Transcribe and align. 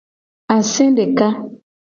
Ase 0.55 0.85
deka. 0.97 1.27